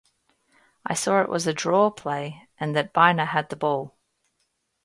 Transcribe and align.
I 0.83 0.95
saw 0.95 1.21
it 1.21 1.29
was 1.29 1.45
a 1.45 1.53
draw 1.53 1.91
play 1.91 2.49
and 2.59 2.75
that 2.75 2.91
Byner 2.91 3.25
had 3.25 3.49
the 3.49 3.55
ball. 3.55 3.95